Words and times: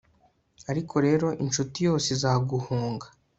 ariko 0.71 0.95
rero 1.05 1.27
incuti 1.43 1.79
yose 1.87 2.07
izaguhunga 2.15 3.07